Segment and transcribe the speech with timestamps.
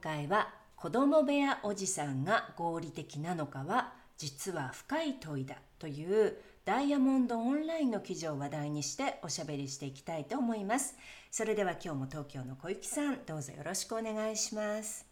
[0.00, 10.96] 回は子供部屋おじさんが合理的なのかは実は深い問いだというダイヤモンドオンラインの記事を話題にしておしゃべりしていきたいと思います。
[11.30, 15.06] それでは今日も東京の小雪さんどうぞよろしくお願いします。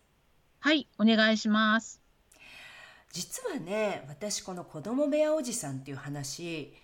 [0.60, 2.00] はいお願いします。
[3.12, 6.74] 実はね私この子供部屋おじさんっていう話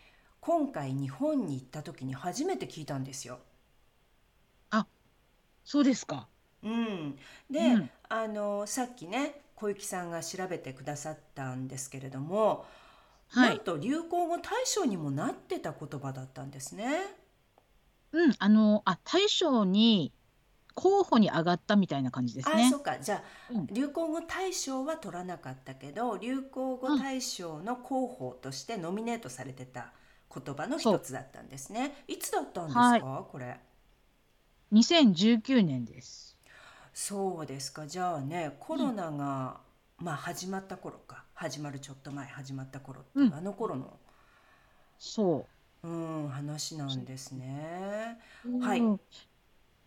[0.40, 3.40] 今回日本に行った時に初めて聞いたんですよ。
[4.70, 4.86] あ
[5.64, 6.28] そうですか
[6.62, 7.18] うん、
[7.50, 12.66] で、うん、あのさっきね小雪さんが調べてくださったんですけれども、
[13.28, 17.16] はい、なんと流行語大賞にもなってた言葉だったんですね。
[18.12, 20.12] うん、あのあ大賞に
[20.74, 22.64] 候補に上がったみたいな感じですね。
[22.66, 22.98] あ、そうか。
[22.98, 29.92] じゃあ、うん、流行語大賞は取らなかったけど、流行語大賞の候補としてノミネートされてた
[30.34, 32.04] 言葉の一つだったんですね。
[32.08, 33.58] いつだったんですか、はい、これ。
[34.72, 36.29] 2019年です。
[37.02, 37.86] そうですか。
[37.86, 39.56] じゃあね、コロナが、
[39.96, 41.24] まあ始まった頃か。
[41.32, 43.32] 始まるちょっと前、始まった頃って、うん。
[43.32, 43.98] あの頃の、
[44.98, 45.46] そ
[45.82, 48.18] うん、話なんですね。
[48.44, 48.60] う。
[48.60, 48.82] はい。
[48.82, 49.00] ん。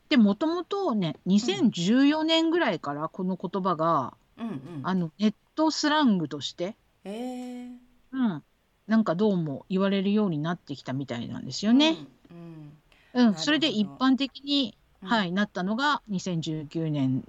[0.09, 4.79] で、もともとね、2014年ぐらいからこの言葉が、うんうん。
[4.81, 7.69] あの、ネットスラングとして、ええ。
[8.11, 8.43] うん、
[8.87, 11.91] なんかどうも言われるようになってきたみたいなんですようね。
[11.91, 12.73] ん、うん。
[13.13, 17.23] うん、それで一般的にはい、なったのが2019年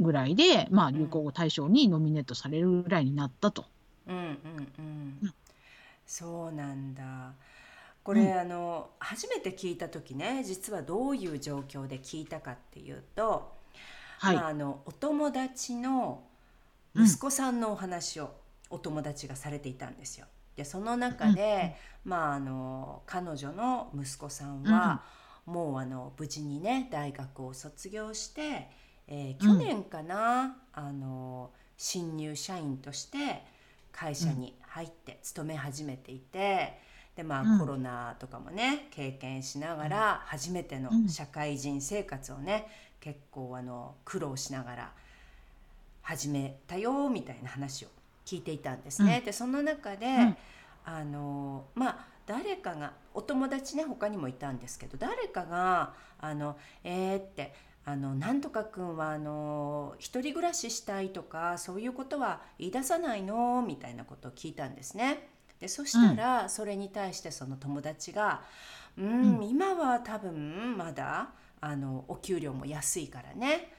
[0.00, 3.64] ぐらいで、まあ、流行語大賞にノミネートされるぐらいになったと。
[4.06, 4.28] うんうん
[4.78, 5.34] うん。
[6.06, 7.32] そうなんだ。
[8.02, 13.52] これ、あの初めて聞いた時ね実はどういう状況で聞いたかっていうと、
[14.18, 14.36] はい。
[14.36, 16.22] まあ、あのお友達の
[16.96, 18.30] 息子さんのお話を
[18.70, 20.26] お友達がされていたんですよ。
[20.56, 25.02] でその中で、まあ、あの彼女の息子さんは、
[25.48, 28.68] もうあの無事にね大学を卒業して、
[29.06, 30.42] えー、去年かな、
[30.76, 33.18] うん、あの新入社員として
[33.90, 36.78] 会社に入って勤め始めていて、
[37.16, 42.66] でまあ、うん、コロナとかもね経験しながら初めての社会人生活をね
[43.00, 44.92] 結構あの苦労しながら
[46.02, 47.88] 始めたよみたいな話を
[48.24, 49.22] 聞いていたんですね。
[49.24, 50.06] でその中で、
[50.84, 57.54] あのまあ誰かがお友達ね他にもいたんですけど誰かが「あのえー、って
[57.86, 65.30] あのなんとかくんはあの一人暮らししたいとかそういうことは言い出さないの?」みたいなことを聞いたんですね。
[65.58, 68.42] でそしたらそれに対してその友達が
[68.98, 71.30] 「うん、うん、今は多分まだ
[71.60, 73.72] あのお給料も安いからね」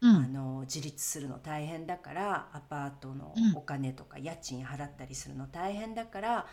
[0.00, 6.46] うん、あの自立するの大変だからアパートのお金とか家賃払ったりするの大変だから、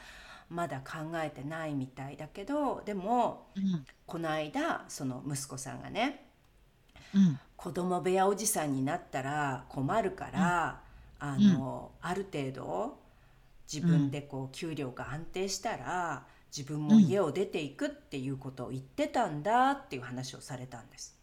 [0.49, 6.25] まだ考えてないみたいだけどでも、うん、この間その息子さんがね、
[7.13, 10.81] うん、子供部屋おじさんになったら困るから、
[11.21, 12.97] うん、あの、ある程度
[13.71, 16.23] 自分でこう給料が安定したら
[16.55, 21.14] 自分も家を出ていくっていうことを言ってたんだっていう話をされたんです。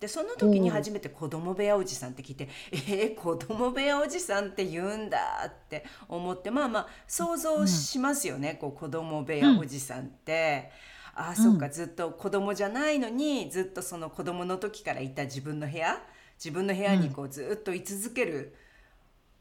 [0.00, 10.70] でその時に初めて子供部屋おじさんって聞いて「えー、子供部屋おじさんって言うんだ」って思ってまあまあ想像しますよね、うん、こう子供部屋おじさんって。
[11.16, 16.02] うん、ああそっかずっと子供じゃないのにずっとその子供の時からいた自分の部屋
[16.36, 18.54] 自分の部屋にこうずっと居続ける。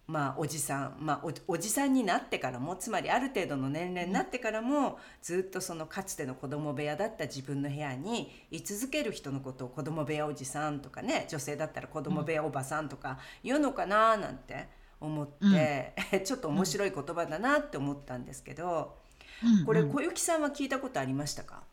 [0.07, 14.67] まあ、おじさん、まあお、おじさんになってからもつまりある程度の年齢になってからもずっとそのかつての子供部屋だった自分の部屋に居続ける人のことを子供部屋おじさんとかね女性だったら子供部屋おばさんとか言うのかななんて
[15.01, 18.97] 思って、うん、 ちょっと面白い言葉だなって思ったんですけど、
[19.43, 21.63] うん、これ小雪さんは聞いたことありましたか？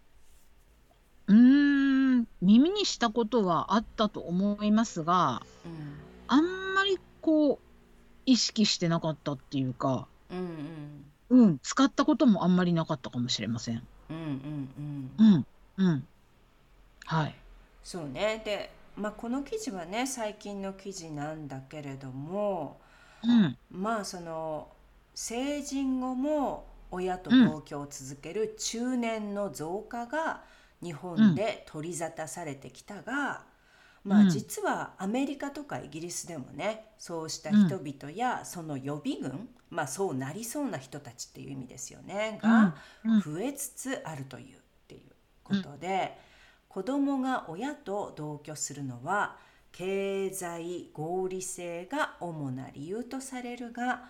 [1.28, 5.98] うん耳にしたことはあったと思いますが、うん、
[6.28, 7.71] あんまりこう
[8.32, 13.88] 意識してなかったっていうか、うんうん、うん、使ったこともあんまりなかったかもしれません。
[14.10, 14.22] うんうん
[14.78, 15.10] うん。
[15.18, 15.46] うん、
[15.78, 16.08] うん。
[17.06, 17.44] はい。
[17.82, 18.42] そうね。
[18.44, 22.80] で、まあ、この記事はね、最近の記事なんだけれども、
[23.22, 23.58] うん。
[23.70, 24.68] まあ、その、
[25.14, 30.44] 成人後も親と同居を続ける中年の増加が
[30.82, 33.46] 日本で取り沙汰されてきたが、
[34.04, 42.74] まあ実はアメリカとかイギリスでもねそうした人々やその予備軍、まあそうなりそうな人たちっていう意味ですよねが
[43.24, 45.02] 増えつつあるというっていう
[45.44, 46.18] ことで、
[46.68, 49.36] 子供が親と同居するのは
[49.70, 54.04] 経済合理性が主な理由とされるが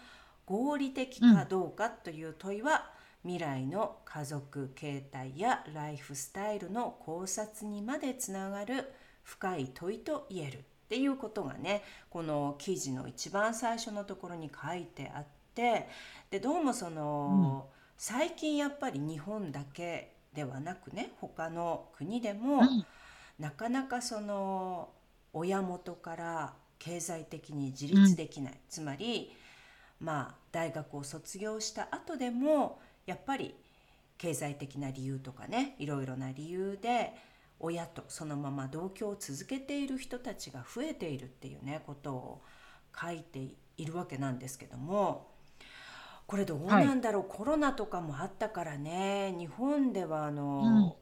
[0.47, 2.91] 合理的かどうかという問いは、
[3.23, 15.25] 未来の家族形態やライフスタイルの考察にまでつながる深い問いと言えるっていうことがねこの記事の一番最初のところに書いてあっ
[15.55, 15.89] て
[16.31, 22.87] でどうもその、うん、最近やっぱり日本だけではなくね他の国でも、うん、
[23.39, 24.91] なかなかその
[25.33, 29.33] 親元から経済的に自立できない、うん、つまり
[30.01, 33.55] まあ大学を卒業した後でもやっぱり
[34.19, 37.15] 経済的な理由とかねいろいろな理由で
[37.63, 42.43] 親とそのまま同居を続けている人たちが増えているっていうねことを
[43.01, 43.39] 書いて
[43.79, 45.31] いるわけなんですけども
[46.27, 50.93] これどうなんだろう、はい、コロナとかもあったからね日本ではあの、うん、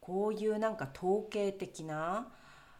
[0.00, 2.28] こういうなんか統計的な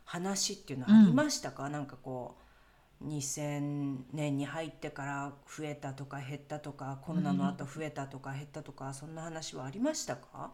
[0.05, 10.51] 話っていうのありましたか、うん、なんかこう2000年に入ってから増えたとか減ったとかコロナの後増えたとか減ったとか、そんな話はありましたか？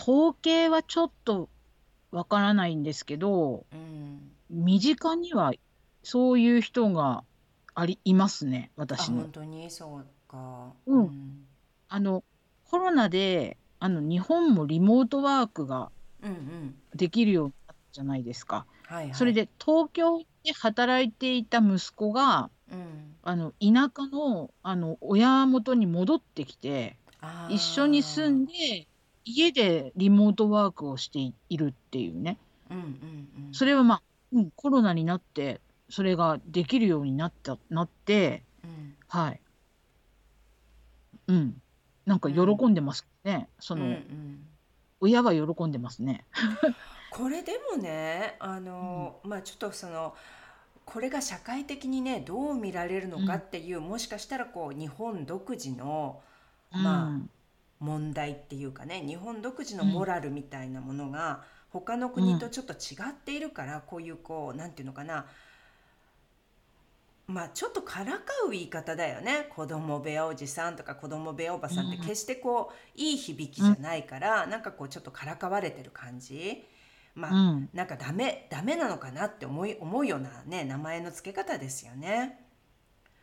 [0.00, 1.50] 統計はちょっと
[2.10, 5.52] わからないんですけど、うん、身近には
[6.02, 7.22] そういう人が
[7.74, 9.22] ありいますね、私の。
[9.22, 10.72] 本当にそうか。
[10.86, 11.00] うん。
[11.00, 11.44] うん、
[11.88, 12.24] あの、
[12.64, 15.90] コロナで、あの、日本もリモートワークが
[16.94, 18.64] できるようになったじゃないですか。
[18.86, 26.96] はいはい、それで、東京で働いていた息子が、うん、あの田舎のあの親元に戻ってきて
[27.48, 28.86] 一緒に住んで
[29.30, 32.38] 家でリモートワークをしているっていうね。
[32.70, 32.86] うんうんう
[33.50, 39.40] ん、それはまあ、うん、コロナになって、それができるようになった、なって、うん、はい。
[41.28, 41.62] うん。
[42.06, 43.48] なんか喜んでますね。
[43.56, 44.46] うん、その、うんうん、
[45.00, 46.24] 親は喜んでますね。
[47.10, 50.14] これでもね、あの、うん、まあちょっとその、
[50.84, 56.20] これが社会的にねどう見られるのかっていう、もしかしたらこう日本独自の
[56.72, 57.20] まあ、
[57.80, 65.26] 問題っていうかね日本独自のモラルみたいなものが他の国とちょっと違っているから、こういうこう何て言うのかな。
[67.28, 69.46] まあちょっとからかう言い方だよね。
[69.54, 76.64] 子供部屋おじさんとか子供部屋おばさんって決してこういい響きじゃないから、なんかこうちょっとからかわれてる感じ。
[77.14, 82.49] まあ、うん、なんかダメダメなのかなって思い思うようなね名前の付け方ですよね。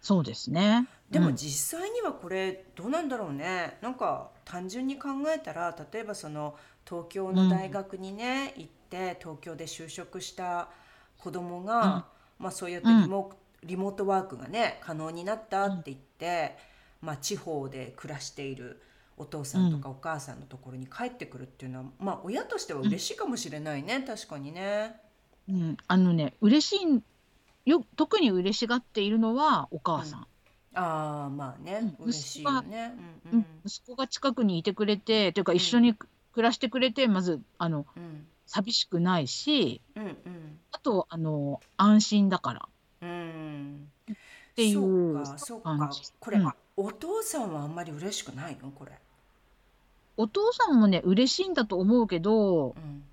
[0.01, 0.87] そうですね。
[1.09, 3.77] でも実際にはこれどうなんだろうね。
[3.81, 6.55] なんか単純に考えたら例えばその
[6.87, 10.69] 東京の大学にね、行って東京で就職した
[11.17, 12.05] 子供が、
[12.39, 13.31] まあそうやってリモ,、
[13.63, 16.55] リモートワークがね可能になったって言って、
[17.01, 18.81] まあ地方で暮らしている
[19.17, 24.95] お父さんとかお母さんのところに帰ってくるっていうのは、まあ親としては嬉しいかもしれないね、確かにね。
[25.49, 27.01] うん、あのね嬉しい
[27.69, 30.27] よ特に嬉しがっているのはお母さん。
[30.73, 32.93] ああまあね、うん、嬉しいよね、
[33.31, 36.07] うんうん、息子が近くにいてくれてというか一緒に暮
[36.47, 42.69] らしてくれてまずあの、うん、寂しくないし、うんうん、あとあの安心だから。
[43.01, 44.15] うん、っ
[44.55, 48.71] ていうそうかこれ、うん、お父さんはあんまり嬉しくないの？
[48.71, 48.91] これ。
[50.15, 53.03] お父さんもね嬉しいんだと思うけど、うん、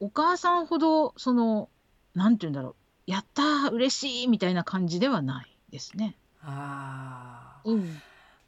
[0.00, 1.68] お母さんほどその
[2.14, 2.74] なんて言うんだろう
[3.06, 6.16] やったー嬉しいみたいな感じではないですね。
[6.42, 8.00] ああ、うん、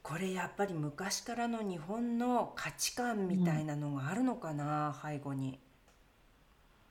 [0.03, 5.59] これやっぱり昔からの日本の価値観みたいなのがあるのかな、背後に。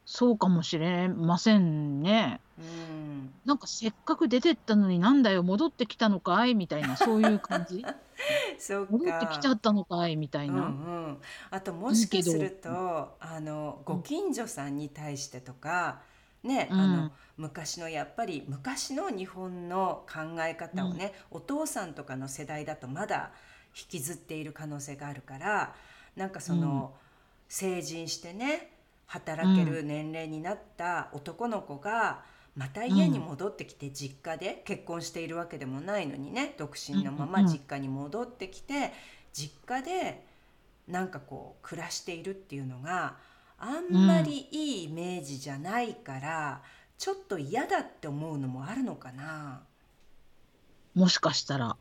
[0.06, 2.40] そうかもしれませんね。
[2.58, 3.30] うん。
[3.44, 7.84] なんかせっかく出てったのになんだよ戻ってきたのかいみたいなそういう感じ
[8.58, 10.54] そう戻ってきちゃったのかいみたいな。
[10.54, 10.66] うんう
[11.10, 11.18] ん。
[11.50, 16.00] あともしかするとあのご近所さんに対してとか、
[16.42, 23.30] ね、うん、あの昔のやっぱり昔の日本の考え方をね、うん、お父さんとかの世代だとまだ
[23.76, 25.74] 引きずっている可能性があるから
[26.16, 27.00] なんかその、うん、
[27.48, 28.70] 成人してね
[29.06, 32.22] 働ける年齢になった男の子が、
[32.58, 38.92] また家に戻ってきて実家で結婚しているわけでもないのにね独身のまま実家に戻ってきて
[39.32, 40.24] 実家で
[40.88, 43.14] なんかこう暮らしているっていうのが
[43.58, 46.62] あんまりいいイメージじゃないから、
[46.96, 49.62] ちょっと嫌だって思うのもあるのかな。
[50.94, 51.76] もしかしたら。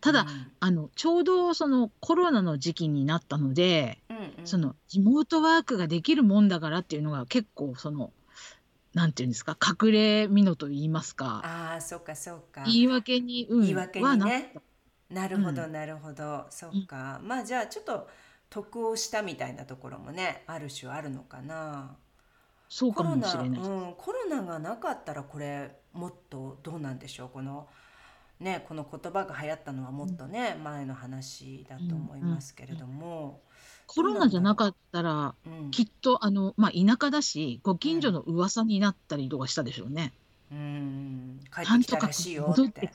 [0.00, 8.12] ただ、うん、あのちょうどそのコロナの時期になったので、うんうん、そのリモートワークができるもんだからっていうのが結構その
[8.94, 11.42] なんていうんですか隠れみのと言いますか。
[11.44, 12.62] ああそうかそうか。
[12.64, 14.54] 言い訳に、うん、言い訳にね。
[15.10, 18.08] なるほどなるほど、そうか、まあじゃあちょっと
[18.50, 21.96] 得をしたみたいなところもねある種あるのかな。
[22.68, 27.66] そうかもしれない、うん、コロナがなかったらこれもっとどうなんでしょうこの
[28.40, 33.40] ねこの言葉が流行ったのはもっとね、うん、前の話だと思いますけれども。
[33.86, 40.12] コロナじゃなかったら、うん、きっとあの、まあ、田舎だしご近所の噂になったりとかしたでしょうね。
[40.52, 42.92] うん、帰ってきたらしいよって。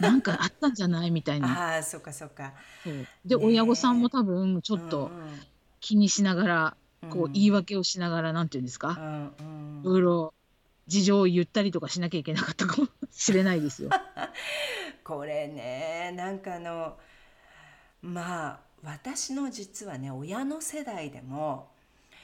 [0.00, 1.10] なんかあったんじゃない？
[1.10, 1.74] みたいな。
[1.74, 2.52] ああ、そうかそうか。
[2.82, 3.06] そう。
[3.24, 5.10] で、親御さんも多分ちょっと
[5.80, 6.76] 気にしながら、
[7.10, 9.30] こう言い訳をしながら、なんていうんですか、
[9.82, 10.34] いろいろ
[10.86, 13.90] 事情を言ったりとかしなきゃいけなかったかもしれないですよ。
[15.04, 16.96] これね、なんかあの、
[18.02, 21.70] まあ、私の実はね、親の世代でも、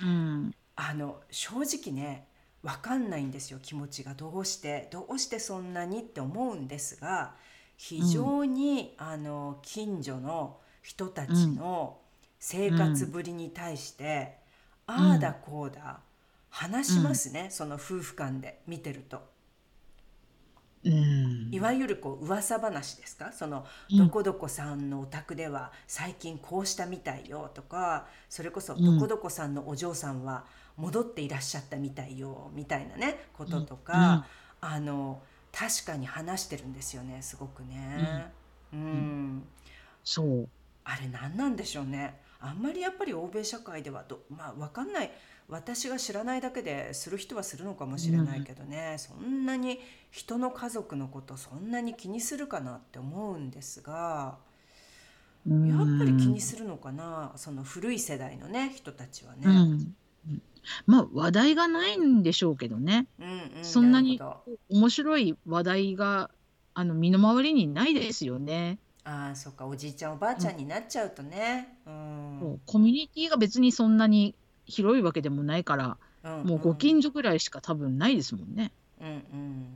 [0.00, 2.26] うん、あの、正直ね、
[2.62, 4.14] 分かんないんですよ気持ちが。
[4.14, 7.34] どうしてどうしてそんなにって思うんですが
[7.82, 11.96] 非常に、うん、あの近所の人たちの
[12.38, 14.36] 生活ぶりに対して、
[14.86, 16.00] うん、ああだこうだ
[16.50, 19.22] 話しますね、うん、その夫婦間で見てると。
[20.82, 23.32] いわゆるこう噂話ですか？
[23.32, 30.44] そのどこどこさんのお宅では最近こうしたみたいよとかそれこそどこどこさんのお嬢さんは
[30.76, 34.26] 戻っていらっしゃったみたいよみたいなねこととか、
[34.60, 35.22] あの
[35.52, 38.30] 確かに話してるんですよねすごくね。
[38.72, 39.42] うん、うん、
[40.04, 40.48] そう。
[40.84, 42.20] あれ何なんでしょうね。
[42.40, 45.12] あんまりやっぱり欧米社会ではどまあ分かんない。
[45.48, 49.80] 私が知らないだけでする人はするのかもしれないけどね、うん、そんなに
[50.12, 54.38] 人の家族のことそんなに気にするかなって思うんですが、
[55.44, 57.32] うん、やっぱり気にするのかな。
[57.36, 59.42] その古い世代のね人たちはね。
[59.46, 59.94] うん
[60.86, 63.26] まあ話題がないんでしょうけどね、うん
[63.58, 64.20] うん、そんなに
[64.70, 66.30] 面白い話題が
[66.74, 68.78] あの身の回りにないですよね。
[69.04, 74.34] ああそっかおじいちゃんおばあちゃんになっちゃうとね、うん、コミュニティが別にそんなに
[74.66, 78.72] 広いわけでもないから、うんうん、もうご近所ぐらいしか多分ないですもんね。
[79.00, 79.66] うんうん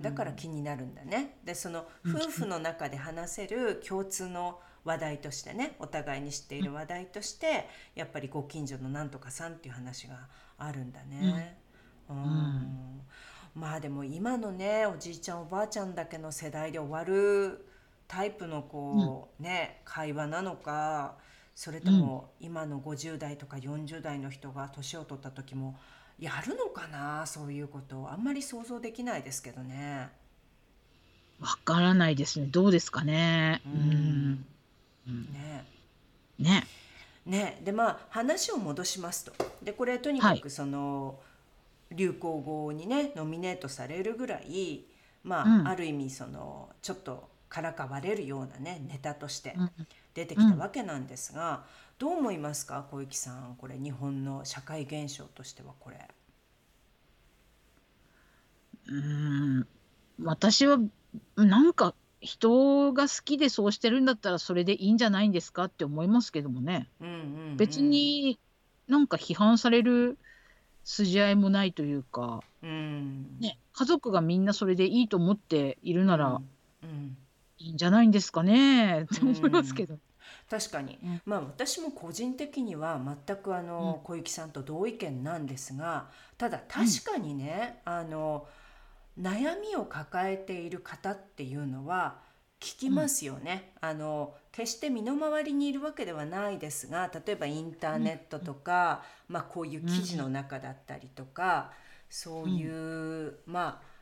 [0.00, 1.38] だから気になるんだね。
[1.44, 11.58] でその夫婦の中で話せる共通の話題としてねお互いに知っている話題としてやっぱりご近所のなんとかさんっていう話があるんだね。
[12.08, 13.00] うん、うん、
[13.54, 17.66] まあでも今のねおじいちゃんおばあちゃんだけの世代で終わる
[18.06, 21.16] タイプのこう、ね会話なのか
[21.56, 25.76] それとも今の50代とか40代の人が年を取った時も
[26.18, 28.10] やるのかなそういうこと。
[28.10, 30.08] あんまり想像できないですけどね。
[31.40, 32.46] わからないですね。
[32.46, 33.60] どうですかね。
[33.66, 34.46] うん。
[35.32, 35.64] ね。
[36.38, 36.66] ね。
[37.26, 37.60] ね。
[37.64, 39.32] でまあ話を戻しますと。
[39.62, 41.18] でこれとにかくその、
[41.92, 44.84] 流行語にねノミネートされるぐらい
[45.22, 49.54] まあ、うん、ある意味そのちょっとからかわれるようなねネタとして
[50.14, 51.58] 出てきたわけなんですが、うん、
[51.98, 53.56] どう思いますか小雪さん？
[53.56, 56.08] これ日本の社会現象としてはこれ。
[58.88, 59.66] うん。
[60.22, 60.78] 私は
[61.36, 67.16] なんか人が好きでそうしてるんだったらそれでいいんじゃないんですかって思いますけどもね、うんうんう
[67.54, 68.38] ん、別に
[68.88, 70.18] なんか批判される
[70.84, 73.38] 筋合いもないというか、うん。
[73.40, 76.40] ね、家族がみんなそれでいいと思っているなら、
[76.82, 77.16] うん、
[77.58, 79.98] いいんじゃないんですかねって思いますけど。
[80.50, 88.46] 確かに、うん、まあ私も個人的には全くあの、小雪さんと同意見なんですがただ確かにね、あの
[89.18, 92.18] 悩みを抱えている方っていうのは
[92.60, 101.72] 聞きますよね、うん、あの決して身の回りにいるわけではないですが例えばインターネットとか、うん、まあ、こういう記事の中だったりとか、
[102.08, 103.96] そういう、まあ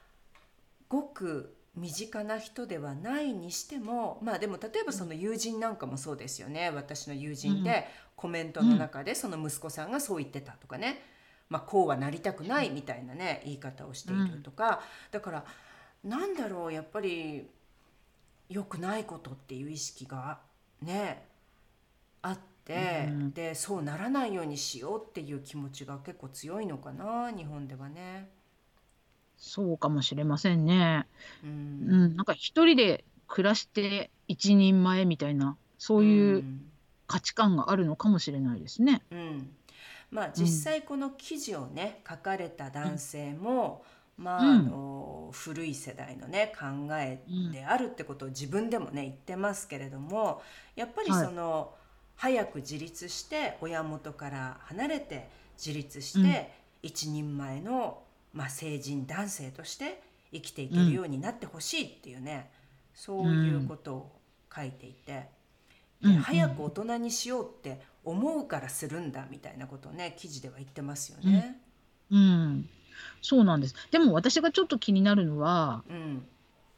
[0.88, 6.70] ごく身近な人ではないにしてもまあでも例えばその友人なんかもそうですよね。
[6.70, 11.02] 私の友人でコメントの中でその息子さんがそう言ってたとかね。
[11.50, 15.44] まあ、こうはなりたくないみたいなね言い方をしているとか、だから
[16.02, 17.46] なんだろうやっぱり
[18.48, 20.38] 良くないことっていう意識が
[20.82, 21.26] ね
[22.22, 28.30] あって、うん、でそうならないようにしようっていう気持ちが結構強いのかな日本ではね。
[29.36, 31.06] そうかもしれませんね。
[31.42, 31.52] うん、う
[32.08, 36.44] ん、なんか一人で暮らして一人前みたいなそういう
[37.06, 39.02] 価値観があるのかもしれないですね。
[39.10, 39.50] うん、
[40.10, 43.84] まあ、実際この記事をね書かれた男性も、
[44.16, 47.20] まあ、あの古い世代のね考え
[47.52, 50.42] であるってことを自分でもね言ってますけれども
[50.76, 51.74] やっぱりその、
[52.16, 58.03] 早く自立して親元から離れて自立して一人前の、
[58.34, 62.50] まあ、成人男性として生きていけるようになってほしいっていうね、
[62.92, 64.20] そういうことを
[64.54, 65.28] 書いていて、
[66.02, 71.56] で早く大人にしようって思うからするんだみたいなことをね記事では言ってますよね。
[72.10, 72.68] うん、
[73.22, 73.74] そうなんです。
[73.90, 76.26] でも私がちょっと気になるのは、うん、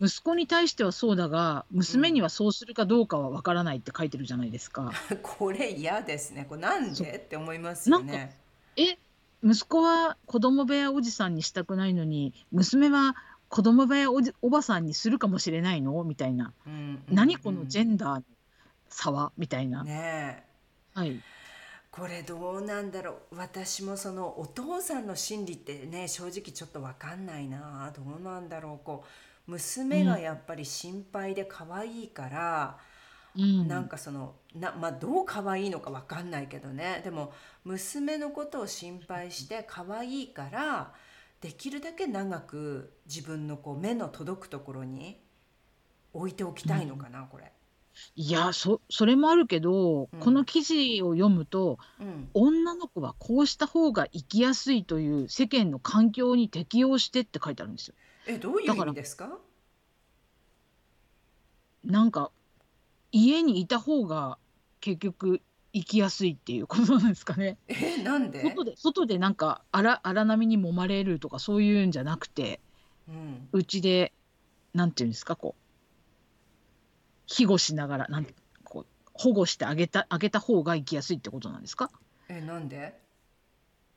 [0.00, 4.92] 息子に対してはそうだが娘にはそうするかどうかはわからないって書いてるじゃないですか。
[5.22, 6.46] これ嫌ですね。
[6.48, 7.16] これなんで？
[7.16, 8.38] って思いますよね。
[8.76, 8.98] え？
[9.42, 13.14] 息子は子供部屋おじさんにしたくないのに娘は
[13.48, 16.02] 子供部屋おじおばさんにするかもしれないの？
[16.02, 18.22] みたいな、うんうんうん、何このジェンダーの
[18.88, 19.32] 差は？
[19.38, 19.84] みたいな。
[19.84, 20.44] ね
[20.94, 21.20] はい。
[21.92, 23.36] これどうなんだろう。
[23.36, 27.92] 私もそのお父さんの心理ってね正直ちょっと分かんないな。
[27.96, 28.84] どうなんだろう。
[28.84, 29.04] こ
[29.48, 32.95] う娘がやっぱり心配で可愛いから、うん、
[33.36, 37.32] なんかそのな、まあ、どう可愛いのか分かんないけどねでも
[37.64, 40.94] 娘のことを心配して可愛いから
[41.40, 45.20] できるだけ長く自分のこう目の届くところに
[46.14, 47.52] 置いておきたいのかな、これ。
[48.14, 52.30] いや、そそれもあるけど、この記事を読むと、うん。
[52.32, 57.94] 女の子はこうした方が生きやすいという世間の環境に適応してって書いてあるんですよ。
[58.26, 59.38] え、どういう意味ですか？
[61.84, 62.30] なんか、
[63.16, 64.38] 家にいた方が
[64.80, 65.40] 結局
[65.72, 67.56] 生きやすいっていうことなんですかね。
[67.68, 68.42] え、なんで？
[68.42, 72.60] 外で外でなんか荒荒波に揉まれるとかそういうんじゃなくて、
[73.08, 73.48] うん。
[73.52, 74.12] うちで、
[74.74, 78.26] なんていうんですか、こう庇護しながらなん
[78.64, 81.90] こう保護してあげたあげた方が生きやすいってことなんですか？
[82.28, 82.98] えなんで？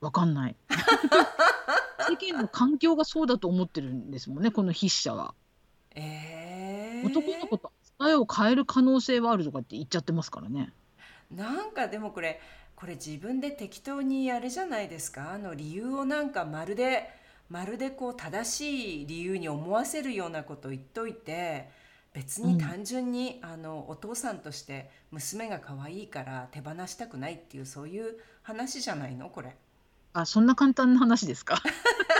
[0.00, 0.56] わかんない
[2.08, 5.34] 世間の環境がそうだと思ってるんですもんねこの筆者は。
[5.94, 10.72] えー、男の子と扱いを変える可能性はあるとかって言っちゃってますからね。
[11.30, 12.40] なんかでもこれ
[12.74, 17.08] これ自分で適当にやるじゃないですかあの理由をなんかまるで
[17.50, 21.68] まるでこう正しい理由に思わせるようなこと言っといて
[22.12, 29.30] 別に単純に、あのお父さんとして娘が可愛いから手放したくないっていうそういう話じゃないの？
[29.30, 29.54] これ。
[30.14, 31.62] あ、そんな簡単な話ですか？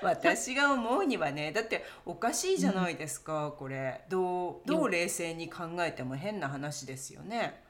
[0.04, 7.62] 私が思うにはねだっておかしいじゃないですか、これどうどう冷静に考えても変な話ですよね。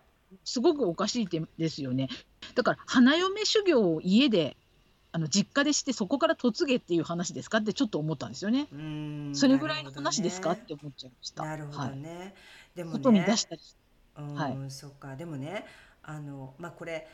[0.44, 2.08] すごくおかしいですよね。
[2.54, 4.56] だから花嫁修行を家で
[5.12, 8.68] あの実家でしてそこから嫁げっていう話ですかってちょっと思ったんですよね。
[8.72, 11.44] うんそれぐらいの話ですか、って思っちゃいました。
[11.44, 12.16] なるほどね。
[12.16, 12.34] はい、
[12.76, 12.96] でもね。
[12.98, 13.60] 外に出したり
[14.18, 15.16] うん、はい、そっか。
[15.16, 15.66] でもね、
[16.02, 17.08] あのまあこれ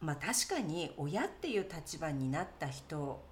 [0.00, 3.24] まあ確かに親っていう立場になった人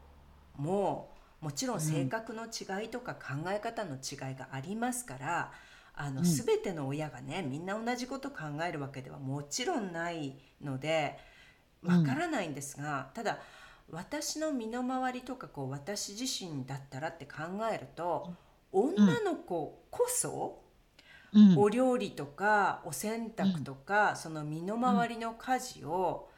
[0.57, 1.11] も
[1.41, 5.53] もちろん性格の違いとか考え方の違いがありますから。
[5.93, 8.37] あの、うん、全ての親がねみんな同じこと考
[8.67, 11.19] えるわけではもちろんないので
[11.83, 13.39] わからないんですが、うん、ただ
[13.91, 18.33] 私の身の回りとかこう私自身だったらって考えると、
[18.73, 20.61] 女の子こそ、
[21.33, 26.30] うん、お料理とかお洗濯とか、うん、その身の回りの家事を、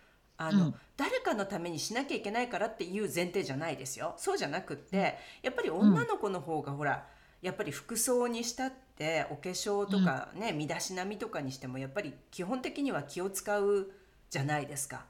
[0.47, 4.15] あの、うん、誰かのためにしなきゃいけないからっていう前提じゃないですよ。
[4.17, 7.07] そうじゃなくってやっぱり女の子の方がほら
[7.43, 13.91] やっぱり服装にしたってお化粧とかね、身だしなみとかにしてもやっぱり基本的には気を使う
[14.31, 15.07] じゃないですか。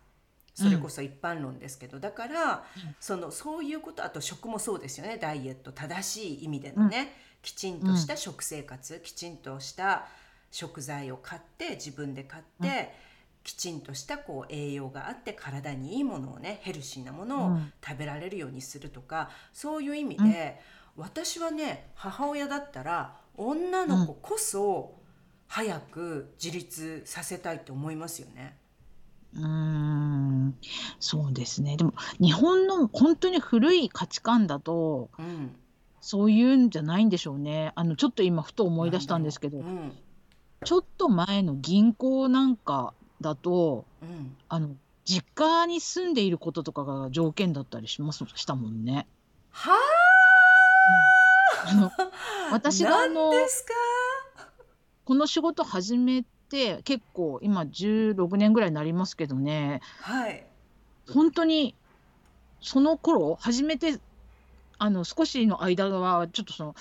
[0.55, 2.65] それこそ一般論ですけど、だから、
[3.01, 5.17] そのそういうことあと食もそうですよね。
[5.17, 10.07] ダイエット正しい意味でのね、きちんとした食生活、きちんとした
[10.51, 12.95] 食材を買って自分で買って、
[13.45, 20.61] きちんとしたこう栄養があって体にいいものをねヘルシーなものを食べられるようにするとか、そういう意味で、
[20.97, 24.95] 私はね母親だったら女の子こそ
[25.49, 28.57] 早く自立させたいと思いますよね。
[29.35, 30.55] うーん、
[31.01, 31.77] そうですね。
[31.77, 35.57] でも、日本の本当に古い価値観だと、うん。
[36.01, 37.73] そういうんじゃないんでしょうね。
[37.75, 39.93] あの、ちょっと今ふと思い出したんですけど、うん。
[40.65, 44.37] ちょっと前の銀行なんかだと、うん。
[44.49, 49.07] あの、実家に住んでいることとかが条件だったりしますしたもんね。
[49.51, 51.71] はあ。
[51.71, 51.91] あの、
[52.53, 53.73] 私があのですか？
[55.05, 60.47] この仕事始めて結構今16年ぐらいになりますけどねはい
[61.13, 61.75] 本当に
[62.61, 63.99] その頃初めて
[64.79, 66.75] あの少しの間はちょっとその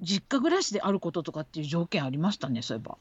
[0.00, 2.98] 実家暮らしであることとかっていう条件ありましたねそういえば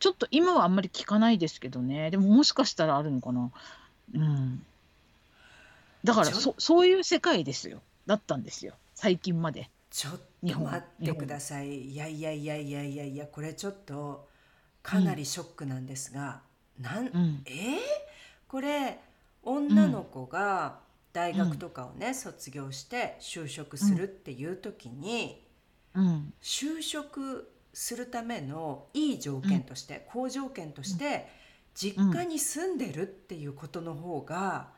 [0.00, 2.10] ちょっと今はあんまり聞かないですけどね。
[2.10, 3.52] でももしかしたらあるのかな。
[4.14, 4.66] うん。
[6.02, 7.82] だからそそういう世界ですよ。
[8.06, 8.74] だったんですよ。
[8.94, 9.68] 最近まで。
[9.90, 10.12] ちょっ
[10.50, 11.90] と待ってください。
[11.90, 14.26] いやいやいやいやいやいやこれちょっと
[14.82, 16.40] かなりショックなんですが、
[16.78, 17.50] うん、なん、うん、え？
[17.50, 17.78] ー、
[18.48, 18.98] これ
[19.42, 20.78] 女の子が
[21.12, 25.44] 大学とかをね、うん、卒業して就職するっていう時に、
[25.94, 31.28] うん、就職するためのいい条件として、好条件として、
[31.74, 34.68] 実家に住んでるっていうことの方が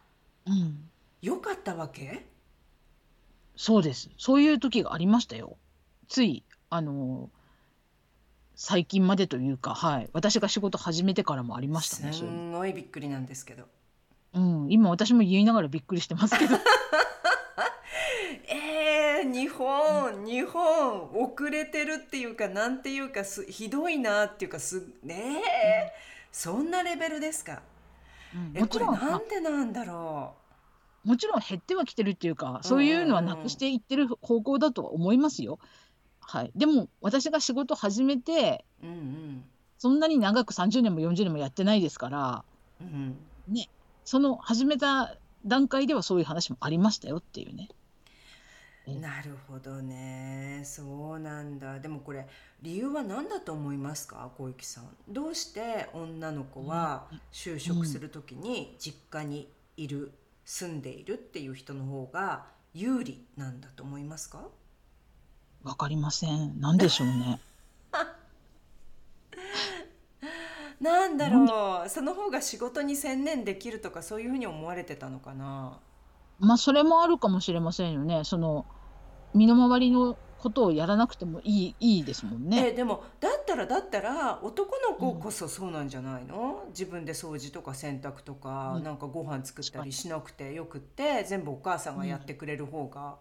[1.21, 2.27] 良かったわけ、
[3.57, 4.11] そうです。
[4.19, 5.57] そういう時がありましたよ。
[6.09, 7.31] つい、あの、
[8.55, 10.11] 最近までというか、はい。
[10.13, 13.65] 私が仕事始めてからもありましたね、すんごいびっくりなんですけど。
[14.35, 16.57] うん、今私も言いながらびっくりしてますけど。
[19.33, 25.93] えー、日本、日本、遅れてるっていうか、なんていうか、すひどいなっていうか、す、ねえ、
[26.31, 27.63] そんなレベルですか？
[28.35, 30.35] うん、え、もちろん、なんでなんだろ
[31.05, 31.09] う？
[31.09, 35.59] もちろん減ってはきてるっていうか、そういうのはなくしていってる方向だとは思いますよ。
[36.21, 36.53] はい。
[36.55, 39.45] でも、私が仕事始めて、うんうん、
[39.79, 42.45] そんなに長く30年も40年もやってないですから、
[42.81, 43.17] うん、
[43.49, 43.69] ね、
[44.05, 47.69] その始めた段階ではそういう話もありましたよっていうね。
[48.87, 50.63] なるほどね。
[50.65, 51.79] そうなんだ。
[51.79, 52.27] でもこれ
[52.63, 54.33] 理由は何だと思いますか？
[54.37, 54.89] 小雪さん。
[55.09, 60.11] どうして女の子は就職する時に実家にいる、
[60.45, 64.49] 住んでいるっていう人の方が有利なんだと思いますか？
[65.63, 66.61] わかりません。
[66.61, 67.41] 何でしょうね。
[70.81, 71.89] なんだろう。
[71.89, 75.79] その方が仕事に専念できるとかそういうふうに思われてたのかな？
[76.43, 78.25] まあそれもあるかもしれませんよね。
[78.25, 78.67] その
[79.33, 82.71] 身の回りのことをやらなくてもいいいいですもんね。
[82.71, 93.17] えでもだったらだったら男の子こそそうなんじゃないの、うん、自分で掃除とか洗濯とか、うん、なんかご飯作ったりしなくてよくって全部お母さんがやってくれる方が。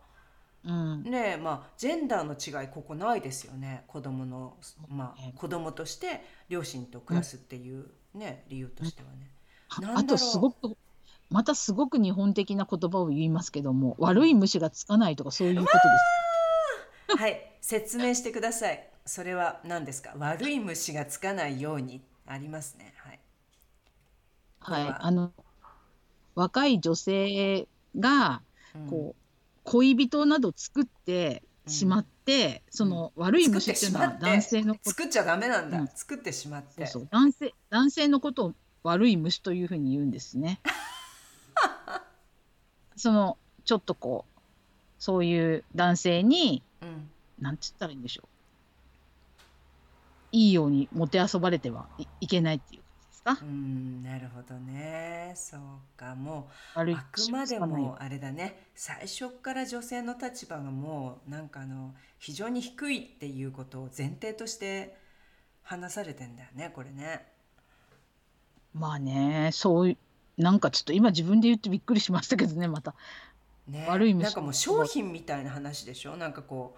[0.63, 3.83] うん、ねまあジェンダーの違いここないですよね。
[3.87, 4.57] 子供の
[4.89, 9.31] まあ子供として両親と暮らすっていうね、理由としてはね。
[9.95, 10.75] あとすごく
[11.31, 15.79] またすごく日本的な言葉を言いますけども悪い虫がつかないとかそういうことで
[17.15, 17.17] す。
[17.17, 18.87] はい説明してください。
[19.05, 20.13] それは何ですか？
[20.17, 22.93] 悪い虫がつかないようにありますね。
[22.97, 23.19] はい。
[24.59, 25.31] はい、あの
[26.35, 27.67] 若い女性
[27.97, 28.41] が
[28.89, 29.13] こう、うん、
[29.63, 36.85] 恋人など作ってしまって、うん、その悪い虫っていうのは男性の作っちゃダメなんだ、うん、作ってしまって。
[36.87, 37.07] そう。
[37.11, 40.59] 男性男性のことを悪い虫というふうに言うんですね。
[42.95, 44.39] そのちょっとこう
[44.99, 48.27] そういう男性に、うん、なんつったらいいんでしょう。
[50.33, 53.37] いいようにもてあそばれてはいいけないっていうですか？
[53.41, 55.33] うんなるほどね。
[55.35, 55.59] そう
[55.97, 56.15] か。
[56.15, 58.67] もうあくまでもあれだね。
[58.75, 64.95] 最初から女性の立場がもうなんかあの非常に低いっていうことを前提として
[65.63, 67.27] 話されてんだよねこれね。
[68.73, 69.97] まあねそう
[70.41, 72.95] なんかちょっと今自分で言ってびっくりしましたけどねまた。
[73.67, 76.17] ね、悪いなんかもう商品みたいな話でしょ？
[76.17, 76.75] なんかこ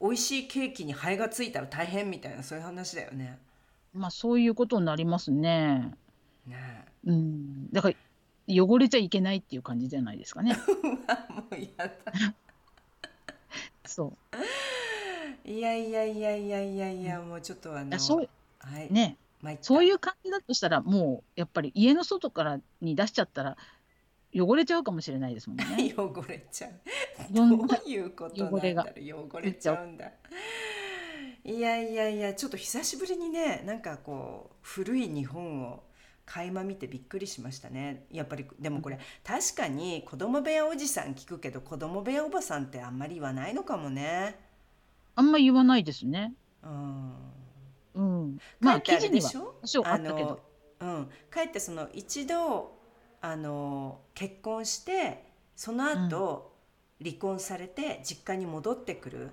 [0.00, 3.38] う美味しいケーキにハエがついたら大変みたいなそういう話だよね。
[3.94, 5.94] まあそういうことになりますね。
[6.46, 7.94] ねうん、だから
[8.48, 10.56] 汚れちゃいけないっていう感じじゃないですかね。
[11.30, 11.90] もうやだ。
[13.86, 14.12] そ
[15.46, 15.48] う。
[15.48, 17.98] いやいやいやいやいやいや、もうちょっとあの。
[17.98, 19.16] そう、はい、ね。
[19.60, 23.56] そういう感じだとしたらもうやっぱり家の外からに出しちゃったら
[24.34, 25.94] 汚れちゃうかもしれないですもんね。
[25.96, 26.72] 汚れちゃう。
[27.30, 27.46] どう
[27.86, 29.28] いうことなんだろう。
[29.32, 30.10] 汚れちゃうんだ。
[31.44, 35.84] いやいやいやちょっと久しぶりにねなんかこう古い日本を
[36.24, 38.06] 垣間見てびっくりしましたね。
[38.10, 44.38] やっぱりでもこれ確かに子供部屋おじさん聞くけど子供部屋おばさんってあんまり言わないのかもね。
[45.16, 46.34] あんま言わないですね。
[46.62, 47.33] うん
[47.94, 49.30] うん、まあ記事には。
[49.84, 50.40] あの、
[50.80, 52.76] うん、かえってその一度
[53.20, 55.24] あの結婚して
[55.56, 56.52] その後、
[57.00, 59.30] うん、離婚されて実家に戻ってくる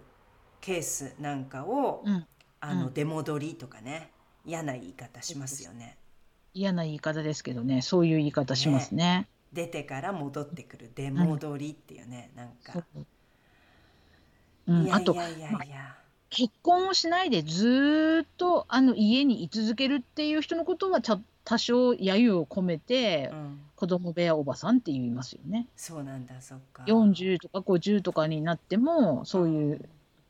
[0.61, 2.25] ケースなんかを、うん、
[2.59, 4.11] あの出戻りとかね
[4.45, 5.97] 嫌な言い方しますよね。
[6.53, 7.81] 嫌な言い方ですけどね。
[7.81, 9.03] そういう言い方しますね。
[9.03, 9.27] ね。
[9.53, 10.91] 出てから戻ってくる。
[10.95, 12.83] 出戻りっていうね、うん、なんか。
[14.67, 14.73] う。
[14.73, 16.00] ん、いやいやいやいや。
[16.31, 25.67] 結婚をしないでずっとあの家に居続けるっていう人のことはちゃ多少揶揄を込めて、うん、子供部屋おばさんって言いますよね。
[25.75, 26.83] そうなんだそっか。
[26.87, 29.89] 40とか50とかになってもそういう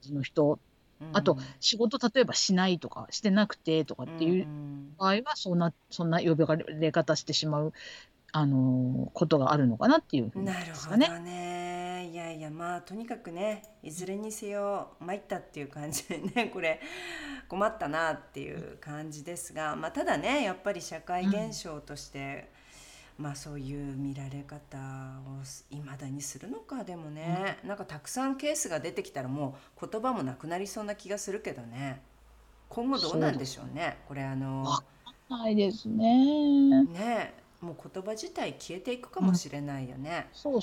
[0.09, 0.57] の人、
[1.01, 4.47] うん、あと仕事例えばしないとかしてなくてとかっていう
[4.97, 7.73] 場合はそんなそんな呼ばれ方してしまう
[8.33, 12.01] あのことがあるのかなっていうね、なるほどね。
[12.01, 16.81] やいやいやまあとにかくねいずれにせよ参ったっていう感じでねこれ
[17.47, 22.49] 困ったなっていう感じですが、 まあ、ただねやっぱり社会現象として、
[23.19, 32.01] うん、まあそういう見られ方をいまだにするのかでもね、うん、なんかたくさんケースが出てきたらもう言葉もなくなりそうな気がするけどね
[32.69, 34.65] 今後どうなんでしょうねこれあの。
[35.29, 36.83] ないですね。
[36.83, 40.29] ねもう言葉自体消えていくかもしれないよね。
[40.33, 40.59] そう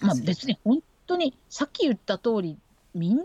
[0.00, 2.58] まあ別に本当にさっき言った通り
[2.94, 3.24] みんな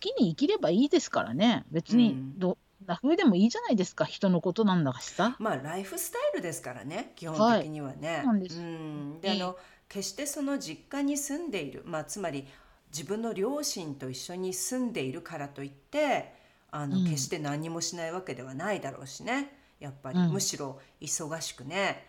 [0.00, 1.64] きに生きればいいですからね。
[1.70, 4.04] 別にど、んな風でもいいじゃないですか。
[4.04, 5.36] 人のことなんだしさ。
[5.38, 7.12] まあライフスタイルですからね。
[7.16, 8.22] 基本的にはね。
[8.24, 9.20] はい、でうん。
[9.20, 9.56] であの
[9.88, 12.46] 決してその実家に住んでいる、まあ、つまり
[12.92, 16.34] 自分の両親と一緒に住んでいるからといって
[16.70, 19.50] あの、決して何もしないわけではないだろうしね。
[19.80, 22.04] やっぱり、うん、むしろ忙しくね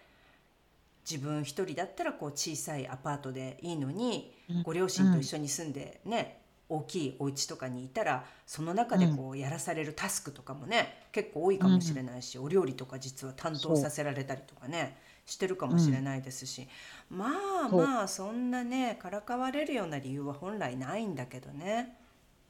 [1.09, 4.31] 自分一人だったらこう小さいアパートでいいのに、
[4.63, 16.67] ご両親と一緒に住んでね、大きいお家とかにいたらその中でこうやらされるタスクとかもね結構多いかもしれないし、お料理とか実は担当させられたりとかねしてるかもしれないですし、
[17.09, 17.27] ま
[17.65, 21.97] あまあそんなねからかわれるような理由は本来ないんだけどね。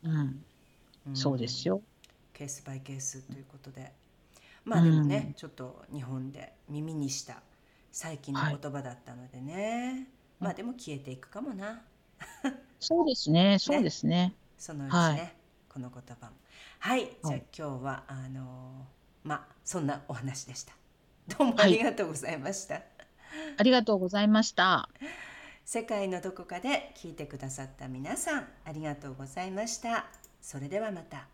[0.03, 0.43] うん、
[1.07, 1.81] うん、そうですよ。
[2.33, 3.93] ケースバイケースということで。
[4.65, 7.41] まあでもね、うん、ちょっと日本で耳にした
[7.91, 10.07] 最近の言葉だったのでね、
[10.39, 11.81] はい、まあでも消えていくかもな。
[12.79, 13.57] そうですね。
[13.59, 15.33] そうですね、ね、そのうちね、はい、
[15.67, 16.33] この言葉も。
[16.79, 17.05] はい。
[17.05, 18.85] じゃあ今日はあの
[19.23, 20.73] まあそんなお話でした。
[21.37, 22.83] どうもありがとうございました、はい、
[23.57, 24.89] ありがとうございました。
[25.63, 30.07] 世界のどこかで聞いてくださった皆さんありがとうございました。
[30.41, 31.27] それではまた